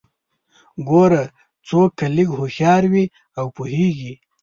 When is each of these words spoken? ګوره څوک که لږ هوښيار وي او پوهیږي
ګوره 0.89 1.23
څوک 1.67 1.89
که 1.97 2.05
لږ 2.15 2.29
هوښيار 2.37 2.83
وي 2.91 3.05
او 3.39 3.45
پوهیږي 3.55 4.13